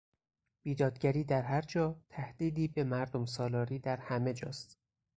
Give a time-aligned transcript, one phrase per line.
[0.63, 4.77] بیدادگری در هر جا تهدیدی به مردم سالاری در همهجاست.